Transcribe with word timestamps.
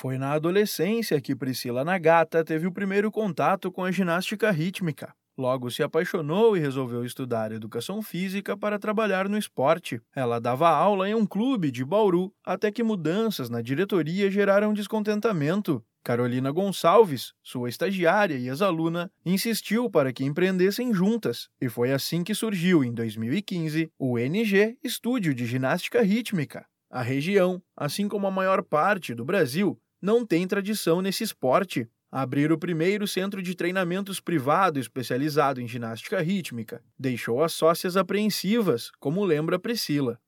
Foi 0.00 0.16
na 0.16 0.32
adolescência 0.32 1.20
que 1.20 1.36
Priscila 1.36 1.84
Nagata 1.84 2.42
teve 2.42 2.66
o 2.66 2.72
primeiro 2.72 3.10
contato 3.10 3.70
com 3.70 3.84
a 3.84 3.92
ginástica 3.92 4.50
rítmica. 4.50 5.12
Logo 5.36 5.70
se 5.70 5.82
apaixonou 5.82 6.56
e 6.56 6.60
resolveu 6.60 7.04
estudar 7.04 7.52
educação 7.52 8.00
física 8.00 8.56
para 8.56 8.78
trabalhar 8.78 9.28
no 9.28 9.36
esporte. 9.36 10.00
Ela 10.16 10.40
dava 10.40 10.70
aula 10.70 11.06
em 11.06 11.14
um 11.14 11.26
clube 11.26 11.70
de 11.70 11.84
Bauru, 11.84 12.32
até 12.42 12.72
que 12.72 12.82
mudanças 12.82 13.50
na 13.50 13.60
diretoria 13.60 14.30
geraram 14.30 14.72
descontentamento. 14.72 15.84
Carolina 16.02 16.50
Gonçalves, 16.50 17.34
sua 17.42 17.68
estagiária 17.68 18.36
e 18.36 18.48
ex-aluna, 18.48 19.12
insistiu 19.22 19.90
para 19.90 20.14
que 20.14 20.24
empreendessem 20.24 20.94
juntas, 20.94 21.50
e 21.60 21.68
foi 21.68 21.92
assim 21.92 22.24
que 22.24 22.34
surgiu, 22.34 22.82
em 22.82 22.94
2015, 22.94 23.92
o 23.98 24.18
NG 24.18 24.78
Estúdio 24.82 25.34
de 25.34 25.44
Ginástica 25.44 26.00
Rítmica. 26.00 26.64
A 26.88 27.02
região, 27.02 27.62
assim 27.76 28.08
como 28.08 28.26
a 28.26 28.32
maior 28.32 28.64
parte 28.64 29.14
do 29.14 29.24
Brasil, 29.24 29.78
não 30.00 30.26
tem 30.26 30.46
tradição 30.46 31.00
nesse 31.00 31.24
esporte. 31.24 31.88
Abrir 32.10 32.50
o 32.50 32.58
primeiro 32.58 33.06
centro 33.06 33.40
de 33.40 33.54
treinamentos 33.54 34.20
privado 34.20 34.80
especializado 34.80 35.60
em 35.60 35.68
ginástica 35.68 36.20
rítmica 36.20 36.82
deixou 36.98 37.42
as 37.42 37.52
sócias 37.52 37.96
apreensivas, 37.96 38.90
como 38.98 39.24
lembra 39.24 39.58
Priscila. 39.60 40.18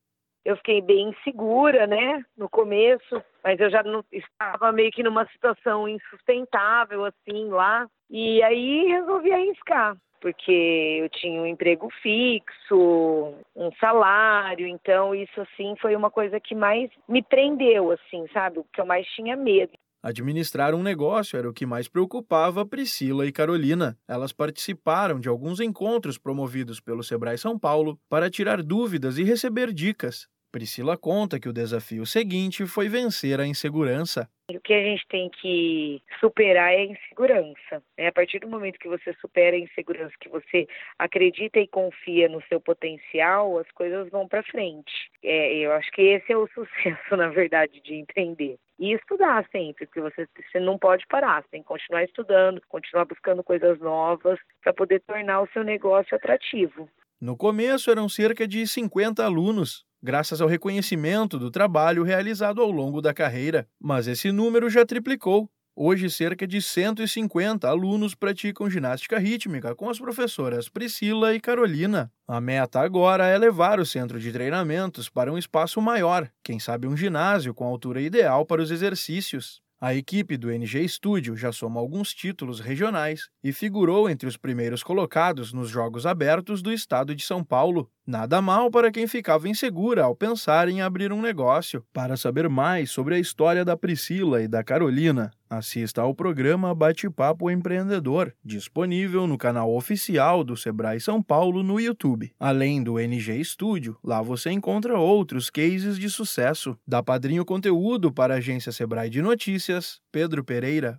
Eu 0.45 0.57
fiquei 0.57 0.81
bem 0.81 1.11
insegura, 1.11 1.87
né, 1.87 2.25
no 2.37 2.49
começo, 2.49 3.23
mas 3.43 3.59
eu 3.61 3.71
já 3.71 3.83
não, 3.83 4.05
estava 4.13 4.73
meio 4.73 4.91
que 4.91 5.03
numa 5.03 5.27
situação 5.29 5.89
insustentável, 5.89 7.05
assim, 7.05 7.49
lá. 7.49 7.89
E 8.11 8.43
aí 8.43 8.87
resolvi 8.87 9.33
arriscar 9.33 9.97
porque 10.23 11.01
eu 11.03 11.09
tinha 11.11 11.43
um 11.43 11.47
emprego 11.47 11.91
fixo, 12.01 13.35
um 13.57 13.71
salário, 13.81 14.67
então 14.69 15.13
isso 15.13 15.41
assim 15.41 15.75
foi 15.83 15.97
uma 15.97 16.11
coisa 16.11 16.39
que 16.39 16.55
mais 16.55 16.89
me 17.09 17.23
prendeu, 17.23 17.91
assim, 17.91 18.25
sabe? 18.33 18.61
O 18.61 18.67
que 18.73 18.81
eu 18.81 18.87
mais 18.87 19.05
tinha 19.09 19.37
medo. 19.37 19.73
Administrar 20.01 20.75
um 20.75 20.83
negócio 20.83 21.39
era 21.39 21.49
o 21.49 21.53
que 21.53 21.67
mais 21.67 21.89
preocupava 21.89 22.67
Priscila 22.67 23.27
e 23.27 23.33
Carolina. 23.33 23.97
Elas 24.09 24.33
participaram 24.33 25.21
de 25.21 25.29
alguns 25.29 25.61
encontros 25.61 26.19
promovidos 26.19 26.81
pelo 26.81 27.05
Sebrae 27.05 27.39
São 27.39 27.59
Paulo 27.59 27.99
para 28.09 28.31
tirar 28.31 28.63
dúvidas 28.63 29.19
e 29.19 29.23
receber 29.23 29.73
dicas. 29.73 30.29
Priscila 30.53 30.99
conta 30.99 31.41
que 31.41 31.49
o 31.49 31.53
desafio 31.53 32.05
seguinte 32.05 32.67
foi 32.67 32.87
vencer 32.87 33.41
a 33.41 33.47
insegurança. 33.47 34.29
O 34.51 34.61
que 34.61 34.75
a 34.75 34.83
gente 34.83 35.07
tem 35.09 35.31
que 35.31 36.03
superar 36.21 36.75
é 36.75 36.77
a 36.77 36.85
insegurança. 36.85 37.83
Né? 37.97 38.09
A 38.09 38.13
partir 38.13 38.39
do 38.39 38.49
momento 38.49 38.79
que 38.79 38.87
você 38.87 39.15
supera 39.15 39.57
a 39.57 39.59
insegurança, 39.59 40.13
que 40.21 40.29
você 40.29 40.69
acredita 40.99 41.59
e 41.59 41.67
confia 41.67 42.29
no 42.29 42.43
seu 42.49 42.61
potencial, 42.61 43.59
as 43.59 43.71
coisas 43.71 44.11
vão 44.11 44.29
para 44.29 44.43
frente. 44.43 44.93
É, 45.23 45.57
eu 45.57 45.73
acho 45.73 45.91
que 45.93 46.03
esse 46.03 46.31
é 46.31 46.37
o 46.37 46.47
sucesso, 46.53 47.17
na 47.17 47.31
verdade, 47.31 47.81
de 47.81 47.95
empreender. 47.95 48.59
E 48.79 48.93
estudar 48.93 49.49
sempre, 49.51 49.87
porque 49.87 50.03
você, 50.03 50.29
você 50.51 50.61
não 50.61 50.77
pode 50.77 51.07
parar, 51.07 51.43
você 51.43 51.49
tem 51.53 51.63
que 51.63 51.69
continuar 51.69 52.05
estudando, 52.05 52.61
continuar 52.69 53.07
buscando 53.07 53.43
coisas 53.43 53.79
novas 53.79 54.39
para 54.63 54.75
poder 54.75 55.01
tornar 55.01 55.41
o 55.41 55.49
seu 55.55 55.65
negócio 55.65 56.15
atrativo. 56.15 56.91
No 57.19 57.37
começo 57.37 57.91
eram 57.91 58.09
cerca 58.09 58.47
de 58.47 58.67
50 58.67 59.25
alunos, 59.25 59.87
graças 60.03 60.41
ao 60.41 60.49
reconhecimento 60.49 61.39
do 61.39 61.51
trabalho 61.51 62.03
realizado 62.03 62.61
ao 62.61 62.71
longo 62.71 63.01
da 63.01 63.15
carreira, 63.15 63.69
mas 63.81 64.09
esse 64.09 64.33
número 64.33 64.69
já 64.69 64.85
triplicou. 64.85 65.49
Hoje, 65.75 66.11
cerca 66.11 66.47
de 66.47 66.61
150 66.61 67.67
alunos 67.67 68.15
praticam 68.15 68.69
ginástica 68.69 69.19
rítmica 69.19 69.75
com 69.75 69.89
as 69.89 69.99
professoras 69.99 70.69
Priscila 70.69 71.35
e 71.35 71.41
Carolina. 71.41 72.13
A 72.29 72.43
meta 72.43 72.81
agora 72.81 73.27
é 73.27 73.39
levar 73.39 73.81
o 73.81 73.87
centro 73.87 74.21
de 74.21 74.31
treinamentos 74.31 75.09
para 75.09 75.33
um 75.33 75.39
espaço 75.39 75.81
maior, 75.81 76.31
quem 76.45 76.59
sabe 76.59 76.87
um 76.87 76.97
ginásio 76.97 77.55
com 77.55 77.65
altura 77.65 78.03
ideal 78.03 78.45
para 78.45 78.61
os 78.61 78.71
exercícios. 78.71 79.63
A 79.85 79.97
equipe 79.97 80.37
do 80.37 80.49
NG 80.49 80.87
Studio 80.87 81.37
já 81.37 81.51
soma 81.51 81.81
alguns 81.81 82.15
títulos 82.15 82.61
regionais 82.61 83.29
e 83.43 83.51
figurou 83.51 84.09
entre 84.09 84.29
os 84.29 84.37
primeiros 84.37 84.81
colocados 84.81 85.53
nos 85.53 85.69
Jogos 85.69 86.07
Abertos 86.07 86.63
do 86.63 86.73
estado 86.73 87.17
de 87.17 87.25
São 87.25 87.43
Paulo. 87.43 87.91
Nada 88.05 88.43
mal 88.43 88.69
para 88.69 88.91
quem 88.91 89.07
ficava 89.07 89.49
insegura 89.49 90.03
ao 90.03 90.17
pensar 90.17 90.69
em 90.69 90.83
abrir 90.83 91.13
um 91.13 91.23
negócio. 91.23 91.85
Para 91.93 92.17
saber 92.17 92.49
mais 92.49 92.91
sobre 92.91 93.15
a 93.15 93.19
história 93.19 93.65
da 93.65 93.77
Priscila 93.77 94.43
e 94.43 94.49
da 94.49 94.65
Carolina, 94.65 95.31
assista 95.49 96.03
ao 96.03 96.13
programa 96.13 96.75
Bate-Papo 96.75 97.49
Empreendedor, 97.49 98.35
disponível 98.45 99.29
no 99.29 99.39
canal 99.39 99.73
oficial 99.73 100.43
do 100.43 100.57
Sebrae 100.57 100.99
São 100.99 101.23
Paulo 101.23 101.63
no 101.63 101.79
YouTube. 101.79 102.33
Além 102.41 102.83
do 102.83 102.99
NG 102.99 103.45
Studio, 103.45 103.97
lá 104.03 104.21
você 104.21 104.51
encontra 104.51 104.99
outros 104.99 105.49
cases 105.49 105.97
de 105.97 106.11
sucesso. 106.11 106.77
Da 106.85 107.05
Padrinho 107.05 107.45
Conteúdo 107.45 108.13
para 108.13 108.35
a 108.35 108.39
agência 108.39 108.73
Sebrae 108.73 109.11
de 109.11 109.23
Notícias, 109.23 110.01
Pedro 110.11 110.43
Pereira. 110.43 110.91